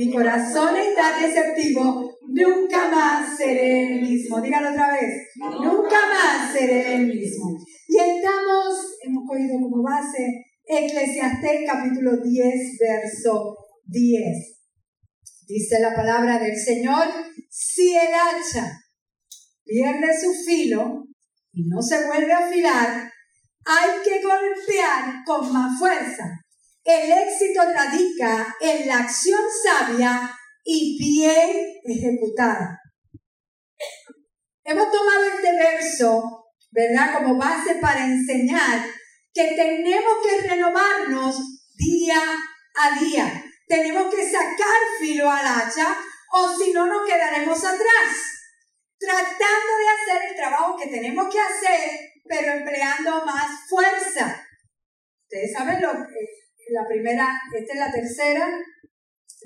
[0.00, 2.16] Mi corazón está receptivo.
[2.26, 4.40] Nunca más seré el mismo.
[4.40, 5.28] Dígalo otra vez.
[5.36, 7.58] Nunca más seré el mismo.
[7.86, 14.22] Y estamos, hemos cogido como base Eclesiastés capítulo 10, verso 10.
[15.46, 17.06] Dice la palabra del Señor,
[17.50, 18.72] si el hacha
[19.64, 21.04] pierde su filo
[21.52, 23.12] y no se vuelve a afilar,
[23.66, 26.24] hay que golpear con más fuerza.
[26.84, 30.34] El éxito radica en la acción sabia
[30.64, 32.80] y bien ejecutada.
[34.64, 38.86] Hemos tomado este verso, ¿verdad?, como base para enseñar
[39.34, 41.36] que tenemos que renovarnos
[41.76, 42.22] día
[42.76, 43.44] a día.
[43.66, 45.96] Tenemos que sacar filo al hacha
[46.32, 48.16] o si no nos quedaremos atrás,
[48.98, 51.90] tratando de hacer el trabajo que tenemos que hacer,
[52.24, 54.46] pero empleando más fuerza.
[55.24, 58.48] Ustedes saben lo que la primera, esta es la tercera,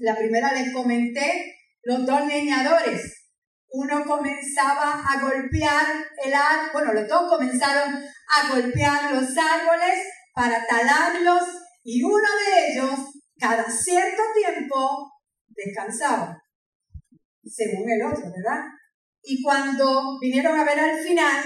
[0.01, 3.27] la primera les comenté, los dos leñadores.
[3.71, 5.87] Uno comenzaba a golpear
[6.25, 11.43] el árbol, bueno, los dos comenzaron a golpear los árboles para talarlos
[11.83, 13.01] y uno de ellos
[13.39, 15.11] cada cierto tiempo
[15.49, 16.41] descansaba,
[17.45, 18.65] según el otro, ¿verdad?
[19.23, 21.45] Y cuando vinieron a ver al final,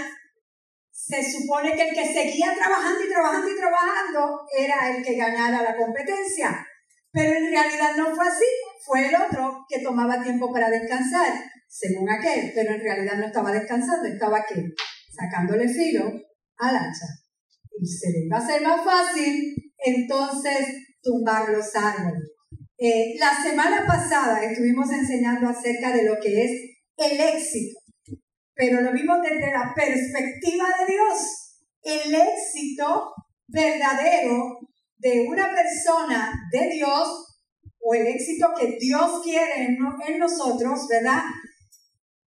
[0.99, 5.63] se supone que el que seguía trabajando y trabajando y trabajando era el que ganara
[5.63, 6.67] la competencia.
[7.13, 8.45] Pero en realidad no fue así,
[8.85, 11.33] fue el otro que tomaba tiempo para descansar,
[11.69, 14.61] según aquel, pero en realidad no estaba descansando, estaba aquí,
[15.15, 16.13] sacándole filo
[16.59, 17.07] al hacha.
[17.81, 20.67] Y se le iba a hacer más fácil entonces
[21.01, 22.25] tumbar los árboles.
[22.77, 26.51] Eh, la semana pasada estuvimos enseñando acerca de lo que es
[26.97, 27.78] el éxito
[28.59, 31.61] pero lo vimos desde la perspectiva de Dios.
[31.81, 33.15] El éxito
[33.47, 34.59] verdadero
[34.97, 37.39] de una persona de Dios,
[37.81, 41.23] o el éxito que Dios quiere en, nosotros, ¿verdad?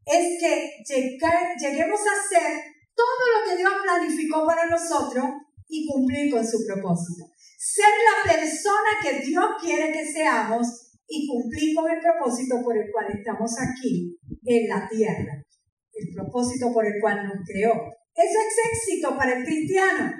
[0.06, 0.72] Es que
[1.59, 2.62] lleguemos a hacer
[2.96, 3.06] todo
[3.36, 5.25] lo que Dios planificó para nosotros
[5.68, 7.25] y cumplir con su propósito.
[7.59, 12.90] Ser la persona que Dios quiere que seamos y cumplir con el propósito por el
[12.90, 15.44] cual estamos aquí en la tierra
[16.13, 17.73] propósito por el cual nos creó.
[18.13, 20.12] Eso es éxito para el cristiano.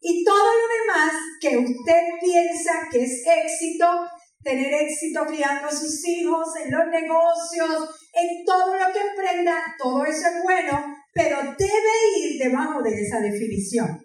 [0.00, 3.86] Y todo lo demás que usted piensa que es éxito,
[4.42, 10.04] tener éxito criando a sus hijos, en los negocios, en todo lo que emprenda, todo
[10.04, 13.98] eso es bueno, pero debe ir debajo de esa definición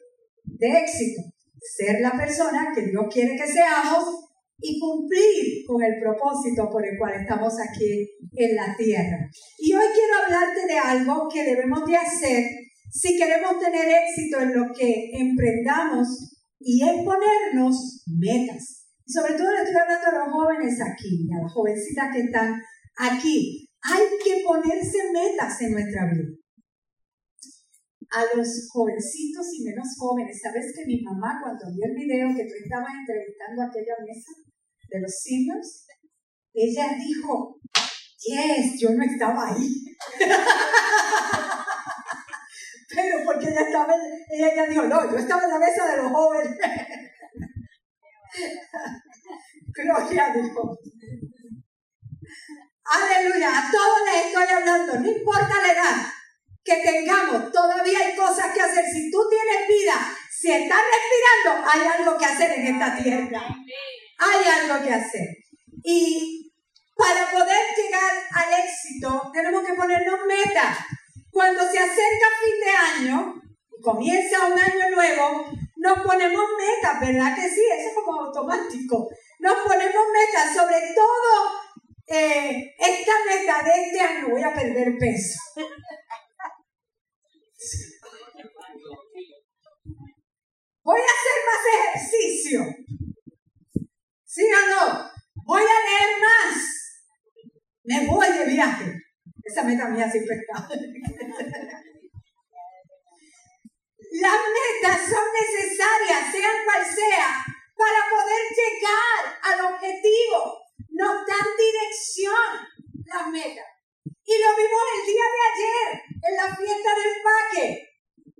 [0.43, 1.21] de éxito.
[1.61, 4.28] Ser la persona que Dios quiere que seamos
[4.61, 9.29] y cumplir con el propósito por el cual estamos aquí en la tierra.
[9.57, 12.43] Y hoy quiero hablarte de algo que debemos de hacer
[12.91, 18.87] si queremos tener éxito en lo que emprendamos y es ponernos metas.
[19.05, 22.61] Sobre todo le estoy hablando a los jóvenes aquí, a las jovencitas que están
[22.97, 23.69] aquí.
[23.81, 26.35] Hay que ponerse metas en nuestra vida.
[28.11, 32.43] A los jovencitos y menos jóvenes, ¿sabes que mi mamá cuando vio el video que
[32.43, 34.48] tú estabas entrevistando a aquella mesa,
[34.89, 35.85] de los signos,
[36.53, 37.59] ella dijo,
[38.17, 39.85] yes, yo no estaba ahí.
[42.89, 43.93] Pero porque ella estaba,
[44.29, 46.57] ella dijo, no, yo estaba en la mesa de los jóvenes.
[49.73, 50.49] Gloria a Dios.
[52.83, 56.11] Aleluya, a todos les estoy hablando, no importa la edad
[56.63, 58.85] que tengamos, todavía hay cosas que hacer.
[58.85, 59.93] Si tú tienes vida,
[60.31, 63.41] si estás respirando, hay algo que hacer en esta tierra.
[64.19, 65.27] Hay algo que hacer.
[65.83, 66.51] Y
[66.95, 70.77] para poder llegar al éxito, tenemos que ponernos metas.
[71.31, 72.71] Cuando se acerca fin de
[73.09, 73.41] año,
[73.81, 77.61] comienza un año nuevo, nos ponemos metas, ¿verdad que sí?
[77.77, 79.07] Eso es como automático.
[79.39, 81.61] Nos ponemos metas, sobre todo
[82.07, 85.39] eh, esta meta de este año, voy a perder peso.
[90.81, 92.65] Voy a hacer más ejercicio.
[94.29, 95.09] ¿Sí no?
[95.43, 96.53] Voy a leer más.
[97.83, 98.93] Me voy de viaje.
[99.43, 100.69] Esa meta mía siempre está.
[104.11, 107.43] Las metas son necesarias, sean cual sea,
[107.75, 110.61] para poder llegar al objetivo.
[110.89, 112.69] Nos dan dirección
[113.05, 113.65] las metas.
[114.25, 115.89] Y lo vimos el día de ayer,
[116.21, 117.65] en la fiesta del empaque.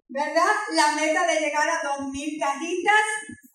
[0.08, 0.54] ¿Verdad?
[0.74, 3.06] La meta de llegar a 2.000 cajitas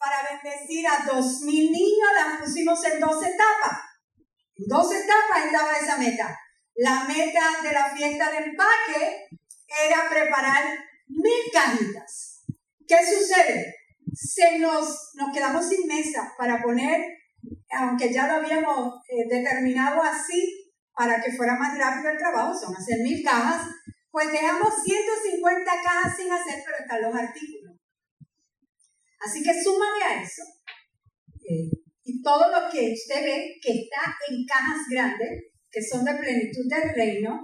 [0.05, 3.79] para bendecir a dos mil niños, las pusimos en dos etapas.
[4.57, 6.39] En dos etapas estaba esa meta.
[6.77, 9.29] La meta de la fiesta de empaque
[9.87, 10.65] era preparar
[11.09, 12.45] mil cajitas.
[12.87, 13.75] ¿Qué sucede?
[14.13, 17.01] Se nos, nos quedamos sin mesa para poner
[17.71, 22.75] aunque ya lo habíamos eh, determinado así para que fuera más rápido el trabajo, son
[22.77, 23.69] hacer mil cajas,
[24.11, 27.64] pues dejamos 150 cajas sin hacer, pero están los artículos.
[29.25, 30.43] Así que súmale a eso.
[31.49, 31.71] Eh,
[32.05, 36.69] y todo lo que usted ve que está en cajas grandes, que son de plenitud
[36.69, 37.41] del reino,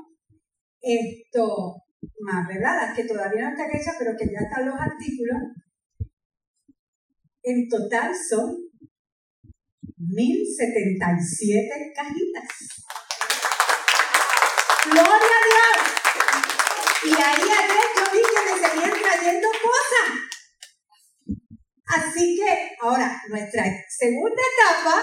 [0.80, 1.74] esto,
[2.20, 2.94] más, ¿verdad?
[2.94, 5.38] Que todavía no están hechas, pero que ya están los artículos,
[7.42, 8.70] en total son
[9.96, 12.48] 1077 cajitas.
[14.84, 15.76] ¡Gloria a Dios!
[17.04, 20.30] Y ahí ayer yo vi que me seguían trayendo cosas.
[21.90, 25.02] Así que ahora, nuestra segunda etapa,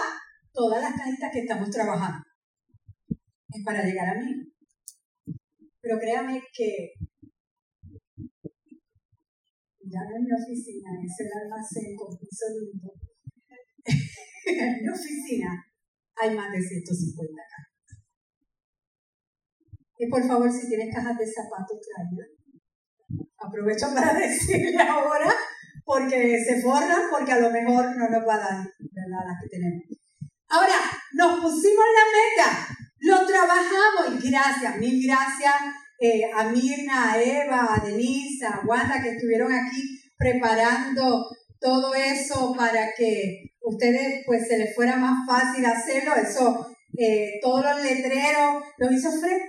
[0.54, 2.26] todas las cajitas que estamos trabajando,
[3.10, 4.32] es para llegar a mí.
[5.82, 6.94] Pero créame que
[9.84, 12.94] ya en mi oficina, es el almacén con piso lindo,
[14.46, 15.64] en mi oficina
[16.16, 18.08] hay más de 150 cajas.
[20.00, 22.32] Y por favor, si tienes cajas de zapatos, tráelas.
[23.40, 25.34] Aprovecho para decirle ahora,
[25.88, 29.26] porque se forran, porque a lo mejor no nos va a dar, ¿verdad?
[29.26, 29.84] Las que tenemos.
[30.50, 30.76] Ahora,
[31.14, 32.68] nos pusimos la meta,
[33.00, 35.56] lo trabajamos y gracias, mil gracias
[36.02, 41.26] eh, a Mirna, a Eva, a Denise, a Wanda que estuvieron aquí preparando
[41.58, 46.16] todo eso para que ustedes pues se les fuera más fácil hacerlo.
[46.16, 46.68] Eso,
[46.98, 49.40] eh, todos los letreros, lo hizo Fred.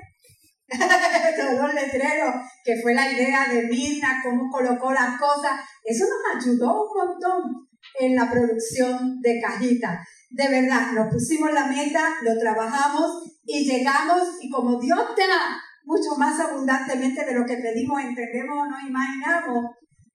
[1.61, 2.35] los letreros,
[2.65, 5.61] que fue la idea de Mirna, cómo colocó las cosas.
[5.85, 7.69] Eso nos ayudó un montón
[7.99, 10.07] en la producción de cajitas.
[10.31, 15.59] De verdad, nos pusimos la meta, lo trabajamos y llegamos y como Dios te da
[15.85, 19.65] mucho más abundantemente de lo que pedimos, entendemos o no imaginamos,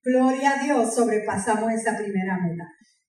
[0.04, 2.64] gloria a Dios, sobrepasamos esa primera meta.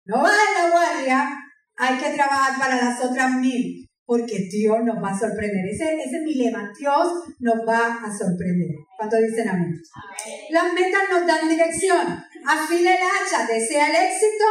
[0.07, 1.31] No va la guardia,
[1.77, 5.65] hay que trabajar para las otras mil, porque Dios nos va a sorprender.
[5.71, 7.09] Ese, ese mi lema, Dios
[7.41, 8.77] nos va a sorprender.
[8.97, 9.75] ¿Cuánto dicen amén?
[10.51, 12.07] Las metas nos dan dirección.
[12.47, 14.45] Afile el hacha, desea el éxito.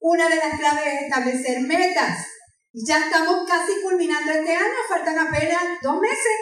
[0.00, 2.26] Una de las claves es establecer metas.
[2.72, 6.36] Ya estamos casi culminando este año, faltan apenas dos meses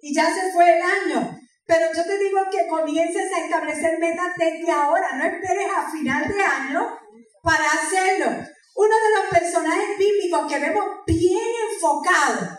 [0.00, 1.38] y ya se fue el año.
[1.64, 6.28] Pero yo te digo que comiences a establecer metas desde ahora, no esperes a final
[6.28, 6.98] de año
[7.42, 8.46] para hacerlo.
[8.74, 11.40] Uno de los personajes bíblicos que vemos bien
[11.72, 12.58] enfocado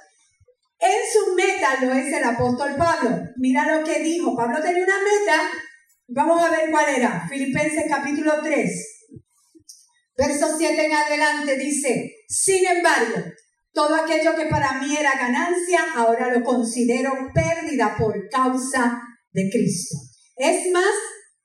[0.80, 3.18] en sus metas lo es el apóstol Pablo.
[3.38, 4.36] Mira lo que dijo.
[4.36, 5.50] Pablo tenía una meta.
[6.08, 7.26] Vamos a ver cuál era.
[7.30, 8.94] Filipenses capítulo 3.
[10.18, 13.24] Verso 7 en adelante dice, sin embargo,
[13.72, 19.02] todo aquello que para mí era ganancia, ahora lo considero pérdida por causa
[19.32, 19.96] de Cristo.
[20.36, 20.94] Es más,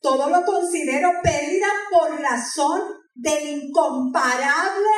[0.00, 2.82] todo lo considero pérdida por razón
[3.19, 4.97] del incomparable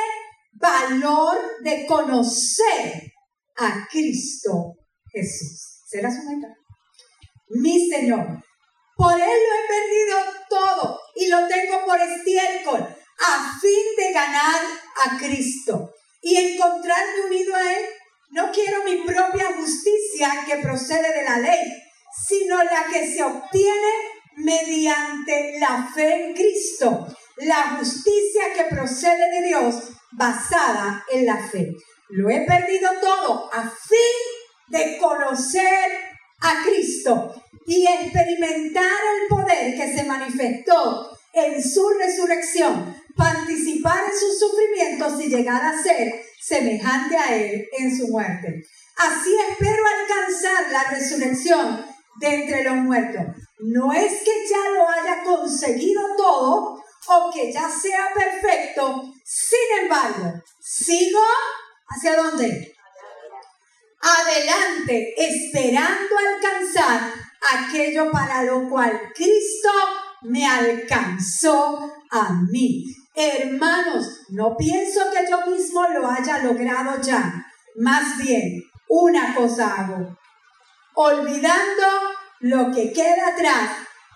[0.53, 3.11] valor de conocer
[3.57, 4.75] a Cristo
[5.11, 5.81] Jesús.
[5.87, 6.47] ¿Será su meta?
[7.49, 8.25] Mi Señor.
[8.95, 10.17] Por Él lo he perdido
[10.49, 14.61] todo y lo tengo por estiércol a fin de ganar
[15.05, 15.91] a Cristo
[16.21, 17.85] y encontrarme unido a Él.
[18.29, 21.59] No quiero mi propia justicia que procede de la ley,
[22.27, 23.91] sino la que se obtiene
[24.37, 27.07] mediante la fe en Cristo,
[27.37, 29.75] la justicia que procede de Dios
[30.11, 31.73] basada en la fe.
[32.09, 35.91] Lo he perdido todo a fin de conocer
[36.41, 37.33] a Cristo
[37.65, 45.29] y experimentar el poder que se manifestó en su resurrección participar en sus sufrimientos y
[45.29, 48.65] llegar a ser semejante a Él en su muerte.
[48.97, 51.85] Así espero alcanzar la resurrección
[52.19, 53.23] de entre los muertos.
[53.59, 60.33] No es que ya lo haya conseguido todo o que ya sea perfecto, sin embargo,
[60.59, 61.21] sigo
[61.87, 62.73] hacia dónde?
[64.01, 67.13] Adelante, esperando alcanzar
[67.53, 69.69] aquello para lo cual Cristo
[70.23, 72.85] me alcanzó a mí.
[73.13, 77.45] Hermanos, no pienso que yo mismo lo haya logrado ya.
[77.75, 80.17] Más bien, una cosa hago.
[80.93, 81.87] Olvidando
[82.39, 83.71] lo que queda atrás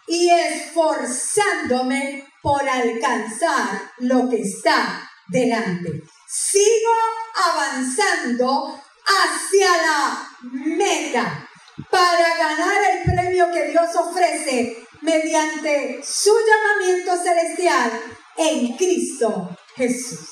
[0.07, 6.03] y esforzándome por alcanzar lo que está delante.
[6.27, 6.93] Sigo
[7.33, 11.49] avanzando hacia la meta
[11.89, 17.99] para ganar el premio que Dios ofrece mediante su llamamiento celestial
[18.37, 20.29] en Cristo Jesús.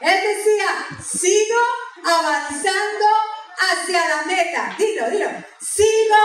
[0.00, 1.60] Él decía, sigo
[2.02, 3.06] avanzando
[3.58, 4.74] hacia la meta.
[4.78, 5.28] Dilo, dilo.
[5.60, 6.16] Sigo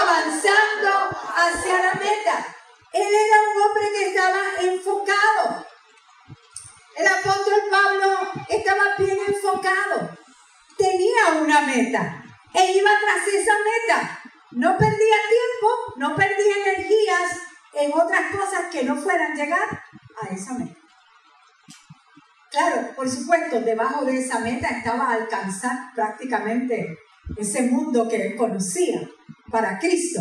[0.00, 2.56] avanzando hacia la meta.
[2.92, 5.66] Él era un hombre que estaba enfocado.
[6.96, 10.22] El apóstol Pablo estaba bien enfocado
[11.42, 14.18] una meta e iba tras esa meta.
[14.52, 17.40] No perdía tiempo, no perdía energías
[17.74, 19.82] en otras cosas que no fueran llegar
[20.22, 20.76] a esa meta.
[22.50, 26.98] Claro, por supuesto, debajo de esa meta estaba alcanzar prácticamente
[27.36, 29.00] ese mundo que él conocía
[29.50, 30.20] para Cristo.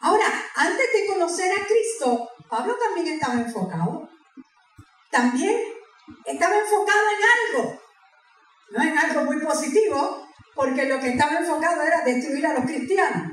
[0.00, 4.08] Ahora, antes de conocer a Cristo, Pablo también estaba enfocado.
[5.10, 5.56] También
[6.24, 7.82] estaba enfocado en algo.
[8.70, 13.32] No en algo muy positivo, porque lo que estaba enfocado era destruir a los cristianos.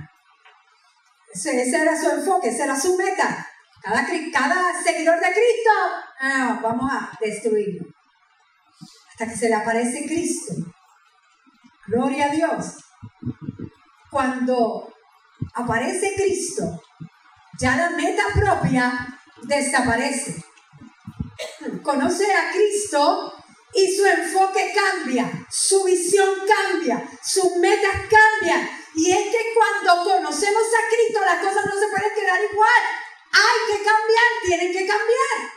[1.33, 3.45] Ese, era su enfoque, esa era su meta.
[3.81, 5.71] Cada, cada seguidor de Cristo,
[6.21, 7.85] ah, vamos a destruirlo.
[9.09, 10.53] Hasta que se le aparece Cristo.
[11.87, 12.77] Gloria a Dios.
[14.09, 14.94] Cuando
[15.53, 16.81] aparece Cristo,
[17.59, 20.43] ya la meta propia desaparece.
[21.83, 23.33] Conoce a Cristo
[23.73, 28.69] y su enfoque cambia, su visión cambia, sus metas cambian.
[28.95, 32.81] Y es que cuando conocemos a Cristo las cosas no se pueden quedar igual.
[33.33, 35.51] Hay que cambiar, tienen que cambiar.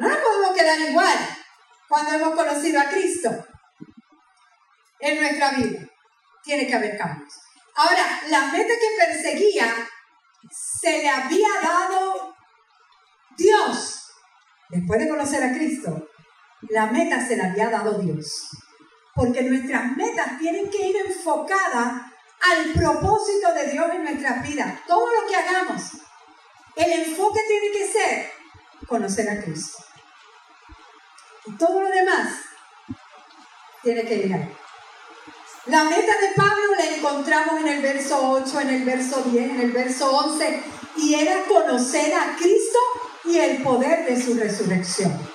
[0.00, 1.18] No nos podemos quedar igual
[1.88, 3.30] cuando hemos conocido a Cristo
[4.98, 5.80] en nuestra vida.
[6.42, 7.32] Tiene que haber cambios.
[7.76, 9.88] Ahora, la meta que perseguía
[10.50, 12.34] se le había dado
[13.36, 14.12] Dios
[14.68, 16.10] después de conocer a Cristo
[16.68, 18.48] la meta se la había dado Dios.
[19.14, 22.02] Porque nuestras metas tienen que ir enfocadas
[22.40, 24.80] al propósito de Dios en nuestras vidas.
[24.86, 25.82] Todo lo que hagamos,
[26.76, 28.30] el enfoque tiene que ser
[28.86, 29.82] conocer a Cristo.
[31.46, 32.34] Y todo lo demás
[33.82, 34.56] tiene que ir ahí.
[35.66, 39.60] La meta de Pablo la encontramos en el verso 8, en el verso 10, en
[39.60, 40.62] el verso 11,
[40.96, 42.78] y era conocer a Cristo
[43.24, 45.30] y el poder de su resurrección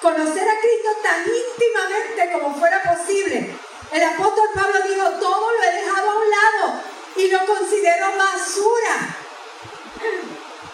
[0.00, 3.54] conocer a Cristo tan íntimamente como fuera posible.
[3.92, 6.82] El apóstol Pablo dijo, todo lo he dejado a un lado
[7.16, 9.16] y lo considero basura.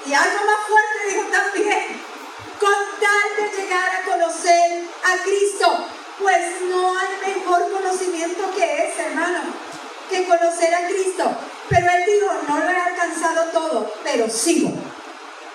[0.06, 2.00] Y algo más fuerte dijo también,
[2.61, 5.87] con tal de llegar a conocer a Cristo,
[6.18, 9.40] pues no hay mejor conocimiento que ese, hermano,
[10.08, 11.37] que conocer a Cristo.
[11.68, 14.73] Pero él dijo, no lo he alcanzado todo, pero sigo,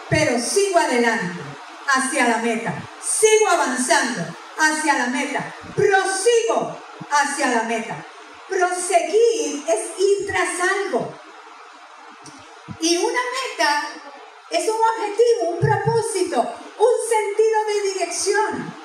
[0.09, 1.39] pero sigo adelante
[1.87, 2.73] hacia la meta.
[3.01, 4.23] Sigo avanzando
[4.57, 5.53] hacia la meta.
[5.75, 6.77] Prosigo
[7.09, 8.05] hacia la meta.
[8.47, 11.13] Proseguir es ir tras algo.
[12.79, 13.87] Y una meta
[14.49, 18.80] es un objetivo, un propósito, un sentido de dirección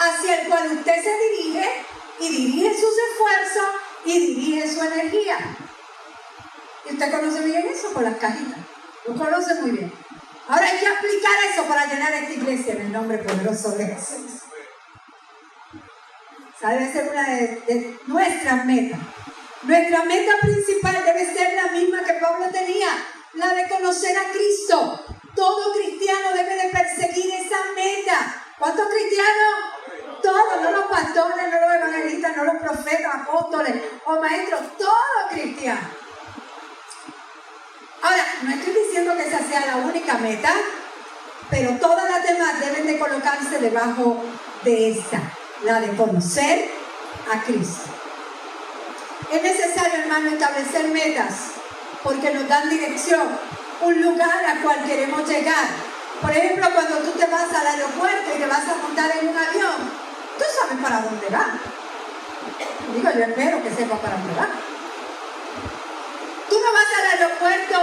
[0.00, 1.84] hacia el cual usted se dirige
[2.20, 3.66] y dirige sus esfuerzos
[4.06, 5.36] y dirige su energía.
[6.88, 8.58] Y usted conoce bien eso con las cajitas.
[9.06, 9.92] Lo conoce muy bien.
[10.48, 14.42] Ahora hay que aplicar eso para llenar esta iglesia en el nombre poderoso de Jesús.
[16.56, 18.98] Esa debe ser una de, nuestras metas.
[19.62, 22.88] Nuestra meta principal debe ser la misma que Pablo tenía,
[23.34, 25.04] la de conocer a Cristo.
[25.36, 28.44] Todo cristiano debe de perseguir esa meta.
[28.58, 29.79] ¿Cuántos cristianos?
[30.22, 35.84] Todos, no los pastores, no los evangelistas, no los profetas, apóstoles o maestros, todos cristianos.
[38.02, 40.52] Ahora, no estoy diciendo que esa sea la única meta,
[41.50, 44.22] pero todas las demás deben de colocarse debajo
[44.64, 45.20] de esta,
[45.64, 46.70] la de conocer
[47.32, 47.90] a Cristo.
[49.30, 51.34] Es necesario, hermano, establecer metas
[52.02, 53.28] porque nos dan dirección,
[53.82, 55.66] un lugar al cual queremos llegar.
[56.20, 59.36] Por ejemplo, cuando tú te vas al aeropuerto y te vas a montar en un
[59.36, 59.99] avión,
[60.40, 61.44] tú sabes para dónde va.
[62.94, 64.48] Digo, yo espero que sepa para dónde va.
[66.48, 67.76] Tú no vas al aeropuerto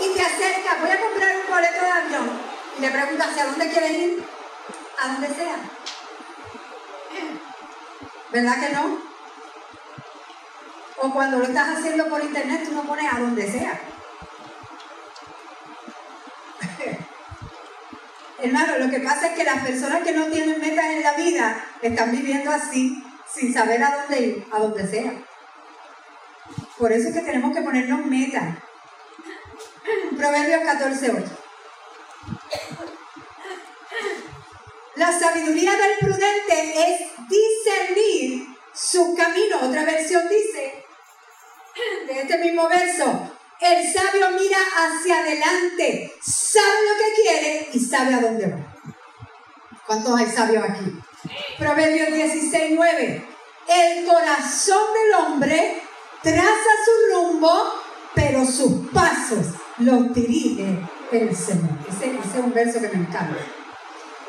[0.00, 2.30] y te acercas, voy a comprar un boleto de avión
[2.76, 4.24] y le preguntas, ¿a dónde quieres ir?
[5.00, 5.56] A donde sea.
[8.32, 8.98] ¿Verdad que no?
[11.02, 13.80] O cuando lo estás haciendo por internet, tú no pones a donde sea.
[18.42, 21.64] Hermano, lo que pasa es que las personas que no tienen metas en la vida
[21.82, 25.12] están viviendo así, sin saber a dónde ir, a donde sea.
[26.78, 28.56] Por eso es que tenemos que ponernos metas.
[30.16, 31.24] Proverbios 14, 8.
[34.96, 39.58] La sabiduría del prudente es discernir su camino.
[39.62, 40.84] Otra versión dice,
[42.06, 43.30] de este mismo verso,
[43.60, 48.58] el sabio mira hacia adelante, sabe lo que quiere y sabe a dónde va.
[49.86, 50.98] ¿Cuántos hay sabios aquí?
[51.58, 53.26] Proverbios 16, 9.
[53.68, 55.82] El corazón del hombre
[56.22, 57.74] traza su rumbo,
[58.14, 60.78] pero sus pasos los dirige
[61.12, 61.78] el Señor.
[61.88, 63.36] Ese, es un verso que me encanta.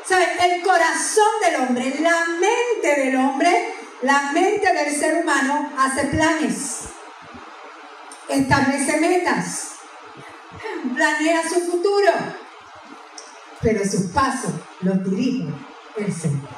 [0.04, 0.28] ¿Sabes?
[0.42, 6.86] El corazón del hombre, la mente del hombre La mente del ser humano hace planes,
[8.32, 9.76] establece metas,
[10.94, 12.10] planea su futuro,
[13.60, 15.48] pero sus pasos los dirige
[15.96, 16.48] el Señor.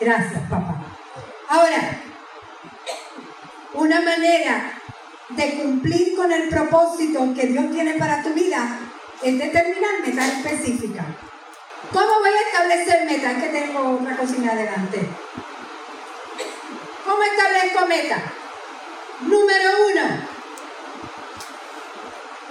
[0.00, 0.82] Gracias, papá.
[1.48, 2.00] Ahora,
[3.74, 4.72] una manera
[5.30, 8.78] de cumplir con el propósito que Dios tiene para tu vida
[9.22, 11.06] es determinar metas específicas.
[11.92, 13.42] ¿Cómo voy a establecer metas?
[13.42, 15.00] Que tengo otra cocina adelante.
[17.04, 18.22] ¿Cómo establezco metas?
[19.22, 20.29] Número uno,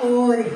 [0.02, 0.52] ore.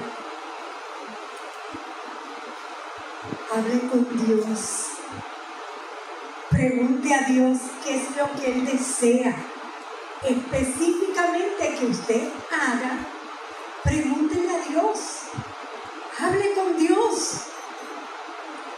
[3.51, 4.87] Hable con Dios.
[6.49, 9.35] Pregunte a Dios qué es lo que Él desea.
[10.23, 13.05] Específicamente que usted haga.
[13.83, 14.99] Pregúntele a Dios.
[16.19, 17.41] Hable con Dios.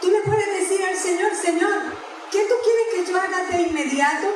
[0.00, 1.82] Tú le puedes decir al Señor, Señor,
[2.30, 4.26] ¿qué tú quieres que yo haga de inmediato?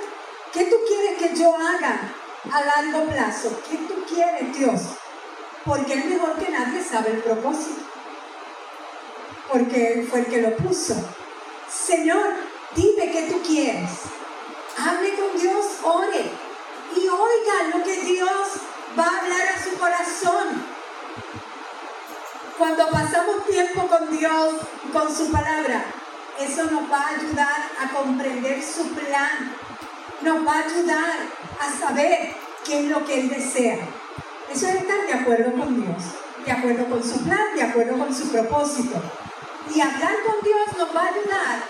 [0.52, 2.12] ¿Qué tú quieres que yo haga
[2.50, 3.60] a largo plazo?
[3.68, 4.80] ¿Qué tú quieres, Dios?
[5.64, 7.82] Porque Él mejor que nadie sabe el propósito.
[9.52, 10.94] Porque Él fue el que lo puso.
[11.68, 12.34] Señor,
[12.74, 13.90] dime qué tú quieres.
[14.76, 16.30] Hable con Dios, ore.
[16.96, 18.48] Y oiga lo que Dios
[18.98, 20.64] va a hablar a su corazón.
[22.58, 24.54] Cuando pasamos tiempo con Dios,
[24.92, 25.84] con su palabra,
[26.38, 29.54] eso nos va a ayudar a comprender su plan
[30.22, 31.16] nos va a ayudar
[31.58, 33.78] a saber qué es lo que Él desea.
[34.52, 36.02] Eso es estar de acuerdo con Dios,
[36.44, 39.00] de acuerdo con su plan, de acuerdo con su propósito.
[39.72, 41.62] Y hablar con Dios nos va a ayudar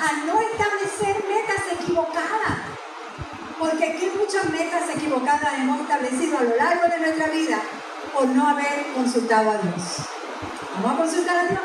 [0.00, 2.58] a no establecer metas equivocadas.
[3.56, 7.58] Porque aquí muchas metas equivocadas hemos establecido a lo largo de nuestra vida
[8.12, 9.82] por no haber consultado a Dios.
[10.74, 11.60] Vamos a consultar a Dios.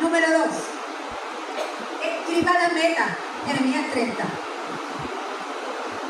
[0.00, 0.56] Número dos.
[2.02, 3.16] Escriba la meta.
[3.46, 4.24] Jeremías 30.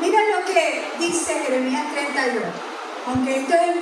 [0.01, 2.68] Mira lo que dice Jeremías 32.
[3.09, 3.75] Aunque esto es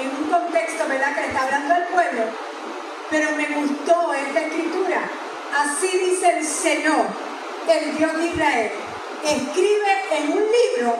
[0.00, 2.22] en, un contexto, ¿verdad?, que le está hablando al pueblo,
[3.10, 5.00] pero me gustó esta escritura.
[5.56, 7.06] Así dice el Señor,
[7.68, 8.70] el Dios de Israel.
[9.24, 10.94] Escribe en un libro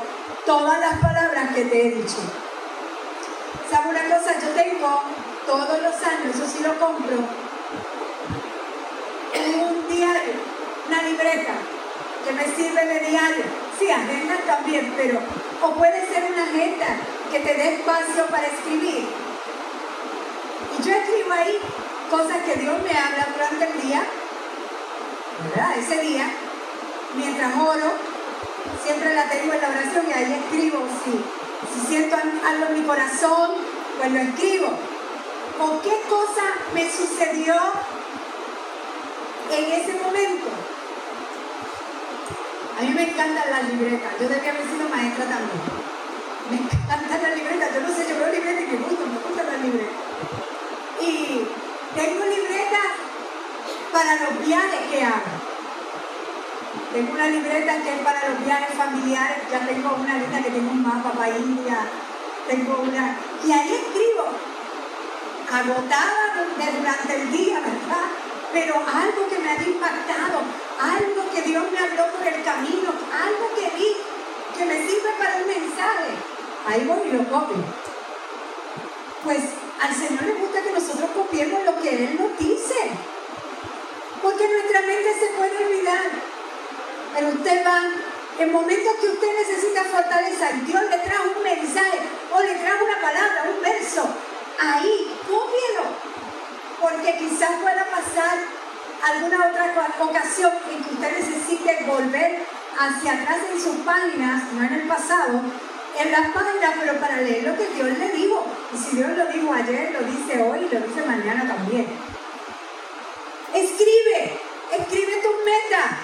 [0.44, 2.18] todas las palabras que te he dicho.
[3.70, 4.35] ¿Sabe una cosa?
[4.40, 5.02] Yo tengo
[5.46, 7.18] todos los años, eso sí lo compro,
[9.62, 10.35] un diario,
[10.88, 11.52] una libreta
[12.24, 13.44] que me sirve de diario
[13.80, 15.18] Sí, agenda también, pero
[15.62, 16.87] o puede ser una agenda
[17.30, 19.06] que te dé espacio para escribir.
[20.78, 21.58] Y yo escribo ahí
[22.10, 24.02] cosas que Dios me habla durante el día,
[25.44, 25.78] ¿verdad?
[25.78, 26.26] Ese día,
[27.14, 27.92] mientras oro,
[28.84, 30.86] siempre la tengo en la oración y ahí escribo.
[31.04, 31.12] Si,
[31.72, 33.50] si siento algo en mi corazón,
[33.98, 34.68] pues lo escribo.
[35.60, 37.54] ¿O qué cosa me sucedió
[39.50, 40.48] en ese momento?
[42.78, 44.12] A mí me encantan las libretas.
[44.18, 45.99] Yo debía haber sido maestra también.
[46.50, 47.74] Me encantan las libretas.
[47.74, 49.96] Yo no sé, yo veo libretas y me me gustan las libretas.
[51.00, 51.46] Y
[51.94, 52.90] tengo libretas
[53.92, 55.30] para los viajes que hago.
[56.92, 59.38] Tengo una libreta que es para los viajes familiares.
[59.50, 61.86] Ya tengo una lista que tengo un mapa para India.
[62.48, 63.16] Tengo una.
[63.46, 64.26] Y ahí escribo.
[65.52, 68.06] Agotada durante el día, ¿verdad?
[68.52, 70.42] Pero algo que me ha impactado,
[70.80, 73.96] algo que Dios me habló por el camino, algo que vi
[74.56, 76.39] que me sirve para un mensaje.
[76.70, 77.56] Ahí voy y lo copio.
[79.24, 79.40] Pues
[79.83, 82.78] al Señor le gusta que nosotros copiemos lo que Él nos dice.
[84.22, 86.11] Porque nuestra mente se puede olvidar.
[87.12, 87.83] Pero usted va,
[88.38, 91.98] en momentos que usted necesita fortaleza, Dios le trae un mensaje
[92.33, 94.09] o le trae una palabra, un verso.
[94.61, 95.90] Ahí, cópielo.
[96.80, 98.38] Porque quizás pueda pasar
[99.11, 102.46] alguna otra ocasión en que usted necesite volver
[102.78, 105.40] hacia atrás en sus páginas, no en el pasado,
[105.98, 108.44] en las páginas, pero para leer lo que Dios le dijo.
[108.72, 111.87] Y si Dios lo dijo ayer, lo dice hoy y lo dice mañana también.
[113.55, 114.38] Escribe,
[114.72, 115.98] escribe tus metas.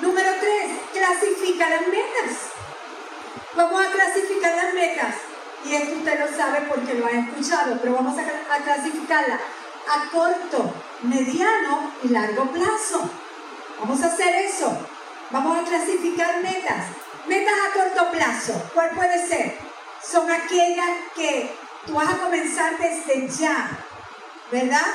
[0.00, 2.38] Número tres, clasifica las metas.
[3.56, 5.14] Vamos a clasificar las metas.
[5.64, 9.40] Y esto usted lo sabe porque lo ha escuchado, pero vamos a, a clasificarlas
[9.88, 13.10] a corto, mediano y largo plazo.
[13.80, 14.76] Vamos a hacer eso.
[15.30, 16.86] Vamos a clasificar metas.
[17.28, 18.70] Metas a corto plazo.
[18.72, 19.58] ¿Cuál puede ser?
[20.02, 21.54] Son aquellas que
[21.86, 23.68] tú vas a comenzar desde ya,
[24.50, 24.86] ¿verdad?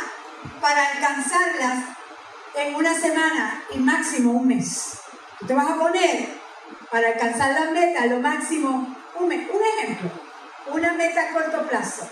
[0.59, 1.85] Para alcanzarlas
[2.55, 4.99] en una semana y máximo un mes.
[5.39, 6.41] Tú te vas a poner
[6.89, 9.47] para alcanzar las metas lo máximo un mes.
[9.51, 10.09] Un ejemplo,
[10.73, 12.09] una meta a corto plazo.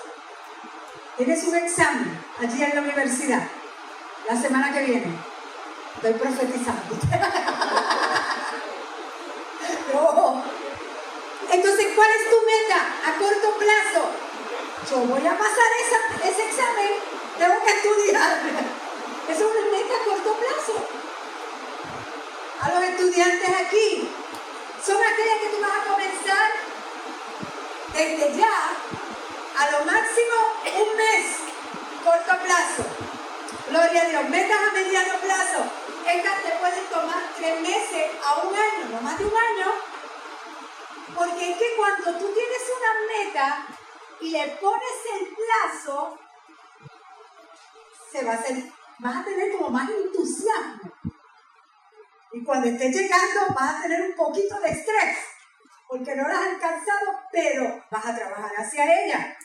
[1.17, 3.43] Tienes un examen allí en la universidad
[4.29, 5.17] la semana que viene.
[5.95, 6.95] Estoy profetizando.
[11.51, 14.09] Entonces, ¿cuál es tu meta a corto plazo?
[14.89, 15.69] Yo voy a pasar
[16.23, 16.91] ese examen,
[17.37, 18.39] tengo que estudiar.
[19.29, 20.85] Es una meta a corto plazo.
[22.61, 24.09] A los estudiantes aquí,
[24.85, 26.51] son aquellas que tú vas a comenzar
[27.93, 28.57] desde ya,
[29.57, 30.35] a lo máximo
[30.65, 31.25] un mes,
[32.03, 32.83] corto plazo.
[33.69, 35.63] Gloria a Dios, metas a mediano plazo.
[36.07, 39.90] Estas te pueden tomar tres meses a un año, no más de un año,
[41.41, 43.65] porque es que cuando tú tienes una meta
[44.19, 46.19] y le pones el plazo,
[48.11, 48.63] se va a hacer,
[48.99, 50.93] vas a tener como más entusiasmo.
[52.33, 55.17] Y cuando estés llegando vas a tener un poquito de estrés,
[55.87, 59.35] porque no la has alcanzado, pero vas a trabajar hacia ella.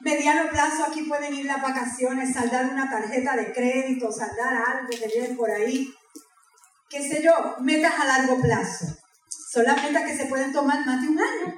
[0.00, 5.08] Mediano plazo aquí pueden ir las vacaciones, saldar una tarjeta de crédito, saldar algo que
[5.08, 5.94] viene por ahí.
[6.88, 9.05] Qué sé yo, metas a largo plazo.
[9.56, 11.56] Son las metas que se pueden tomar más de un año.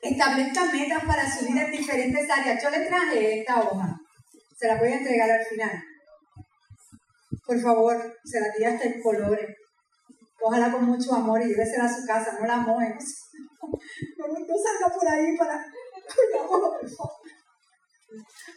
[0.00, 2.62] Establezcan metas para subir en diferentes áreas.
[2.62, 3.94] Yo le traje esta hoja.
[4.56, 5.84] Se la voy a entregar al final.
[7.44, 9.54] Por favor, se la tira hasta en colores.
[10.40, 12.96] Ojalá con mucho amor y llévesela a su casa, no la mojen.
[14.16, 15.64] No, salga por ahí para,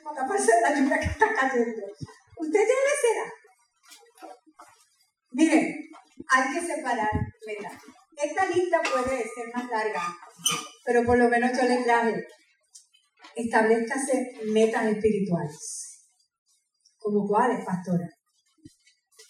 [0.03, 1.85] para taparse la lluvia que está cayendo.
[2.37, 2.59] Usted
[3.01, 3.33] será.
[5.31, 5.75] Miren,
[6.29, 7.09] hay que separar
[7.45, 7.73] metas.
[8.17, 10.01] Esta lista puede ser más larga,
[10.85, 12.25] pero por lo menos yo le traje.
[13.35, 16.07] Establezcase metas espirituales.
[16.97, 18.07] ¿Como cuáles, pastora?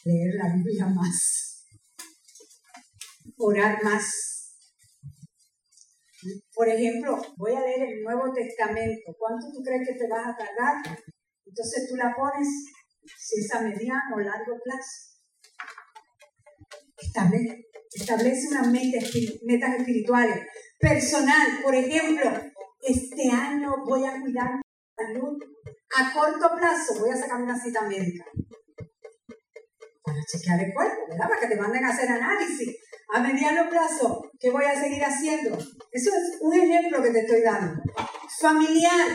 [0.06, 1.66] leer la Biblia más,
[3.38, 4.06] orar más.
[6.54, 9.14] Por ejemplo, voy a leer el Nuevo Testamento.
[9.18, 10.76] ¿Cuánto tú crees que te vas a tardar?
[11.46, 12.48] Entonces tú la pones,
[13.18, 15.15] si es a mediano o largo plazo.
[16.98, 20.40] Establece, establece unas metas espirituales.
[20.80, 22.32] Personal, por ejemplo,
[22.82, 24.62] este año voy a cuidar mi
[24.96, 25.38] salud.
[25.98, 28.26] A corto plazo voy a sacar una cita médica
[30.04, 31.30] para chequear el cuerpo, ¿verdad?
[31.30, 32.78] Para que te manden a hacer análisis.
[33.14, 35.58] A mediano plazo, ¿qué voy a seguir haciendo?
[35.92, 37.82] Eso es un ejemplo que te estoy dando.
[38.40, 39.08] Familiar.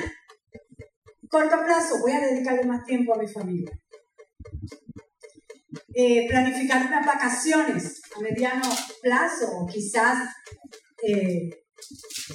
[1.29, 3.71] Corto plazo, voy a dedicarle más tiempo a mi familia.
[5.93, 8.63] Eh, planificar unas vacaciones a mediano
[9.03, 10.29] plazo, o quizás
[11.03, 11.51] eh,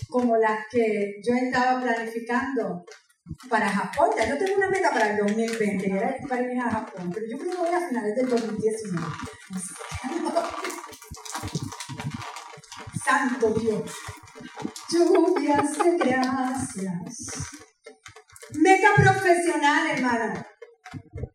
[0.10, 2.84] como las que yo estaba planificando
[3.50, 4.10] para Japón.
[4.18, 7.38] Ya yo tengo una meta para el 2020, era para ir a Japón, pero yo
[7.38, 9.06] creo que voy a finales del 2019.
[13.06, 13.91] Santo Dios.
[14.89, 17.34] Lluvias de gracias.
[18.54, 20.48] Meta profesional, hermana.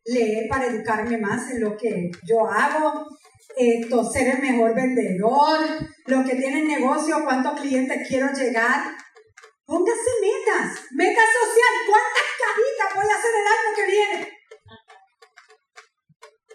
[0.05, 3.05] Leer para educarme más en lo que yo hago,
[3.55, 5.59] esto, ser el mejor vendedor,
[6.05, 8.81] los que tienen negocio, cuántos clientes quiero llegar,
[9.71, 11.73] Póngase metas, metas social.
[11.87, 14.37] ¿Cuántas cajitas voy a hacer el año que viene?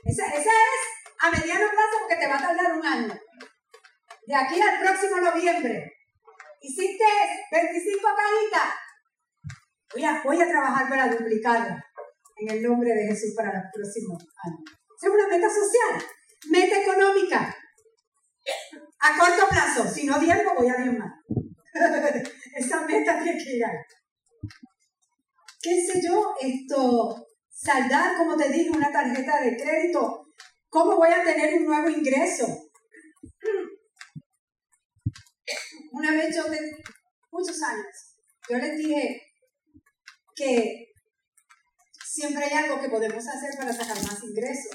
[0.05, 0.81] Esa, esa es
[1.21, 3.19] a mediano plazo porque te va a tardar un año.
[4.27, 5.93] De aquí al próximo noviembre.
[6.61, 7.05] Hiciste
[7.53, 8.75] 25 cajitas.
[9.95, 11.83] Voy a, voy a trabajar para duplicarla
[12.37, 14.61] en el nombre de Jesús para los próximos años.
[15.01, 16.05] Es una meta social.
[16.51, 17.57] Meta económica.
[19.01, 19.89] A corto plazo.
[19.89, 21.11] Si no diezmo, voy a diezmar.
[22.55, 23.77] Esa meta tiene que llegar.
[25.61, 26.35] ¿Qué sé yo?
[26.41, 30.27] Esto, saldar, como te dije, una tarjeta de crédito.
[30.69, 32.47] ¿Cómo voy a tener un nuevo ingreso?
[35.93, 36.59] Una vez yo, de
[37.31, 38.17] muchos años,
[38.49, 39.23] yo les dije
[40.35, 40.93] que
[42.17, 44.73] siempre hay algo que podemos hacer para sacar más ingresos.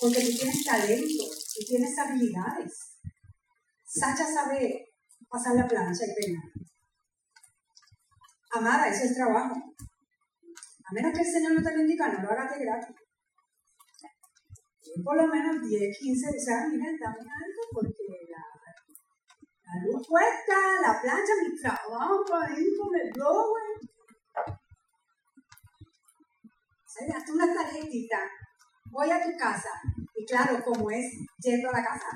[0.00, 2.72] Porque tú tienes talento, tú tienes habilidades.
[3.84, 4.94] Sacha sabe
[5.28, 6.44] pasar la plancha y peinar.
[8.52, 9.54] Amada, eso es trabajo.
[10.86, 12.96] A menos que el Señor no te lo indica, no lo hagas de gratis.
[15.04, 18.42] por lo menos 10, 15, o sea, mira, muy alto porque la,
[19.84, 23.12] luz cuesta, la plancha, mi trabajo ahí con el.
[26.94, 28.20] Sea, hasta una tarjetita.
[28.92, 29.70] Voy a tu casa.
[30.14, 31.06] Y claro, como es
[31.40, 32.06] yendo a la casa,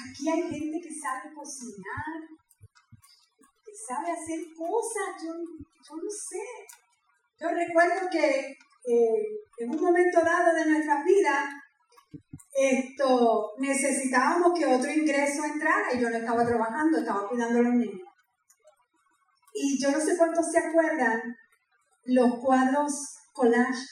[0.00, 2.20] Aquí hay gente que sabe cocinar,
[3.64, 6.42] que sabe hacer cosas, yo, no sé.
[7.40, 9.22] Yo recuerdo que eh,
[9.58, 11.62] en un momento dado de nuestra vida,
[12.54, 17.74] esto, necesitábamos que otro ingreso entrara y yo no estaba trabajando, estaba cuidando a los
[17.74, 18.07] niños.
[19.60, 21.20] Y yo no sé cuántos se acuerdan
[22.04, 22.92] los cuadros
[23.32, 23.82] collage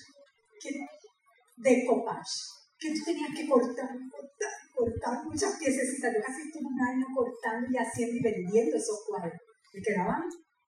[1.57, 2.39] de copage,
[2.79, 6.15] que tú tenías que cortar, cortar, cortar muchas piececitas.
[6.15, 9.41] Yo casi estuve un año cortando y haciendo y vendiendo esos cuadros.
[9.75, 10.23] Me quedaban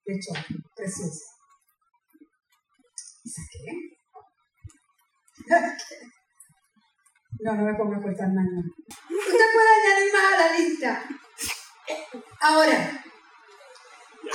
[0.05, 0.33] de hecho
[0.75, 1.23] preciosos.
[3.25, 3.71] ¿Y saqué?
[7.41, 8.49] No, no me pongo a cortar nada.
[8.49, 11.09] Usted puede añadir más a la lista.
[12.41, 13.05] Ahora,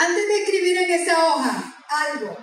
[0.06, 2.38] antes de escribir en esa hoja algo,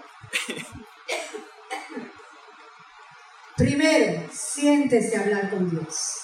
[3.57, 6.23] primero, siéntese a hablar con Dios.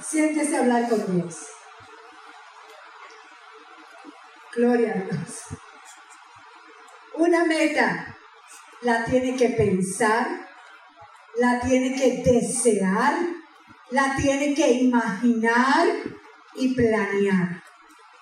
[0.00, 1.36] Siéntese a hablar con Dios.
[4.54, 5.44] Gloria a Dios.
[7.14, 8.16] Una meta
[8.82, 10.48] la tiene que pensar,
[11.38, 13.14] la tiene que desear,
[13.90, 15.88] la tiene que imaginar
[16.54, 17.65] y planear.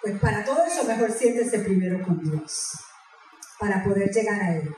[0.05, 2.73] Pues para todo eso mejor siéntese primero con Dios,
[3.59, 4.77] para poder llegar a Él.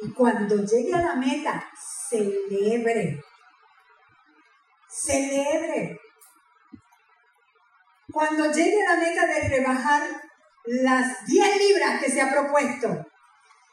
[0.00, 1.68] Y cuando llegue a la meta,
[2.08, 3.20] celebre.
[4.88, 5.98] Celebre.
[8.12, 10.02] Cuando llegue a la meta de rebajar
[10.66, 13.04] las 10 libras que se ha propuesto,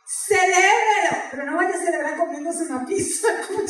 [0.03, 1.29] celébrelo.
[1.29, 3.67] Pero no vaya a celebrar comiéndose una pizza con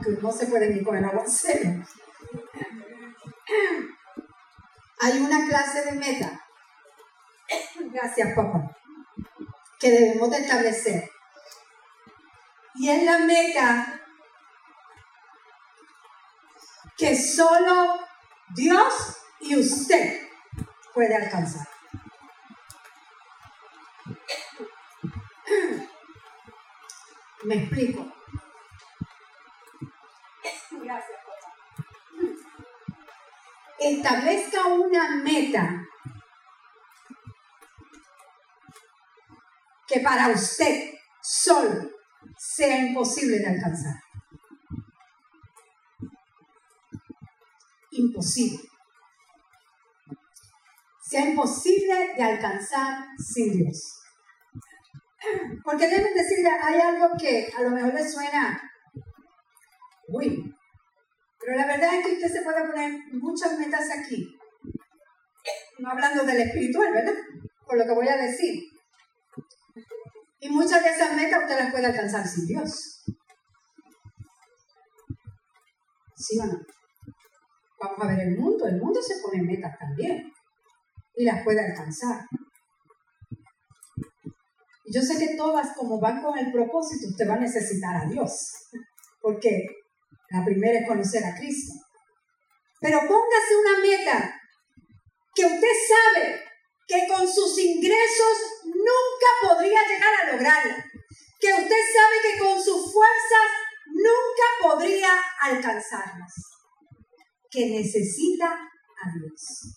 [0.00, 1.84] aunque no se puede ni con el aguacero.
[5.00, 6.40] Hay una clase de meta,
[7.92, 8.76] gracias papá,
[9.78, 11.10] que debemos de establecer.
[12.74, 14.00] Y es la meta
[16.96, 17.98] que solo
[18.54, 20.28] Dios y usted
[20.94, 21.66] puede alcanzar.
[27.44, 28.19] Me explico.
[33.96, 35.86] Establezca una meta
[39.86, 41.90] que para usted solo
[42.38, 43.94] sea imposible de alcanzar.
[47.90, 48.68] Imposible.
[51.02, 54.00] Sea imposible de alcanzar sin Dios.
[55.64, 58.72] Porque deben decir, hay algo que a lo mejor le suena,
[60.08, 60.49] uy,
[61.50, 64.24] pero la verdad es que usted se puede poner muchas metas aquí.
[65.80, 67.14] No hablando del espiritual, ¿verdad?
[67.66, 68.62] Por lo que voy a decir.
[70.38, 73.02] Y muchas de esas metas usted las puede alcanzar sin Dios.
[76.14, 76.60] ¿Sí o no?
[77.80, 78.68] Vamos a ver el mundo.
[78.68, 80.32] El mundo se pone metas también.
[81.16, 82.26] Y las puede alcanzar.
[84.84, 88.68] Yo sé que todas, como van con el propósito, usted va a necesitar a Dios.
[89.20, 89.79] Porque
[90.30, 91.74] la primera es conocer a Cristo.
[92.80, 94.40] Pero póngase una meta
[95.34, 96.42] que usted sabe
[96.86, 100.84] que con sus ingresos nunca podría llegar a lograrla.
[101.38, 103.48] Que usted sabe que con sus fuerzas
[103.86, 105.10] nunca podría
[105.42, 106.32] alcanzarlas.
[107.50, 109.74] Que necesita a Dios.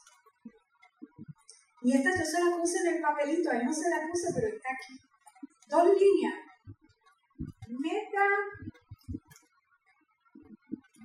[1.81, 4.47] Y esta yo se la puse en el papelito, ahí no se la puse, pero
[4.47, 4.97] está aquí.
[5.67, 6.35] Dos líneas.
[7.67, 8.25] Meta.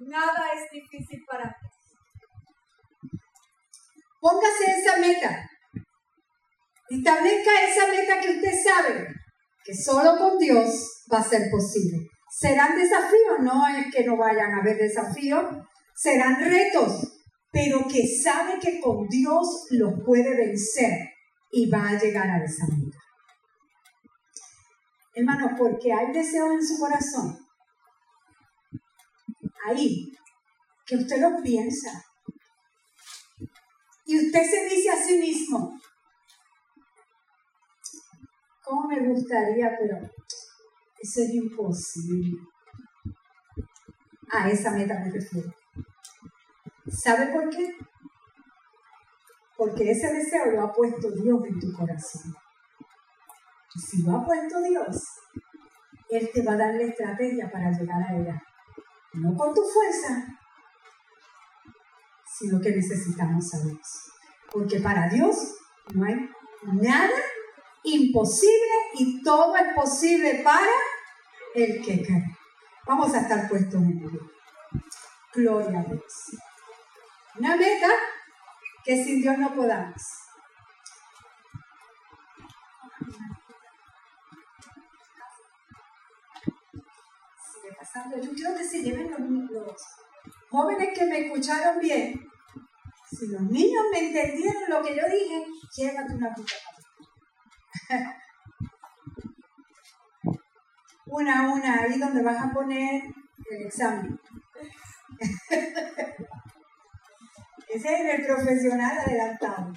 [0.08, 1.66] Nada es difícil para ti.
[4.20, 5.50] Póngase esa meta.
[6.88, 9.06] Establezca esa meta que usted sabe
[9.62, 12.06] que solo con Dios va a ser posible.
[12.30, 15.44] Serán desafíos, no es que no vayan a haber desafíos,
[15.94, 21.10] serán retos, pero que sabe que con Dios los puede vencer
[21.50, 22.98] y va a llegar a esa meta.
[25.14, 27.47] Hermano, porque hay deseos en su corazón.
[29.68, 30.10] Ahí,
[30.86, 32.02] que usted lo piensa.
[34.06, 35.78] Y usted se dice a sí mismo,
[38.64, 39.76] ¿cómo me gustaría?
[39.78, 39.98] Pero
[40.98, 42.38] eso es imposible.
[44.30, 45.52] A esa meta me refiero.
[46.86, 47.76] ¿Sabe por qué?
[49.54, 52.34] Porque ese deseo lo ha puesto Dios en tu corazón.
[53.74, 54.96] Y si lo ha puesto Dios,
[56.08, 58.42] Él te va a dar la estrategia para llegar a ella.
[59.14, 60.26] No con tu fuerza,
[62.38, 64.12] sino que necesitamos a Dios.
[64.50, 65.36] Porque para Dios
[65.94, 66.28] no hay
[66.62, 67.16] nada
[67.82, 70.72] imposible y todo es posible para
[71.54, 72.24] el que cree.
[72.86, 74.20] Vamos a estar puestos en pie.
[75.34, 76.36] Gloria a Dios.
[77.38, 77.88] Una meta
[78.84, 80.27] que sin Dios no podamos.
[87.94, 89.76] Yo quiero que se lleven los,
[90.50, 92.20] jóvenes que me escucharon bien.
[93.10, 95.46] Si los niños me entendieron lo que yo dije,
[95.76, 96.52] llévate una puta
[101.06, 103.02] Una a una, ahí donde vas a poner
[103.50, 104.20] el examen.
[107.68, 109.72] Ese es el profesional adelantado.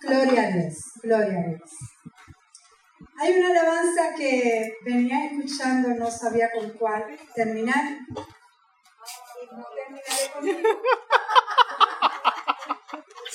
[0.00, 1.95] Gloria a Dios, gloria a Dios.
[3.18, 7.84] Hay una alabanza que venía escuchando, no sabía con cuál terminar.
[9.40, 10.68] Y no terminaré contigo.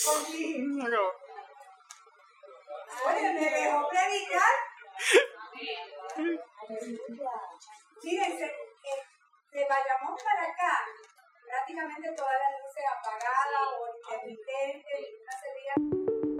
[0.05, 1.11] contigo.
[3.07, 4.53] Oye, me dejó predicar.
[8.01, 9.01] Fíjense, eh,
[9.51, 10.85] de Bayamón para acá,
[11.45, 16.30] prácticamente todas las luces apagadas o intermitentes, una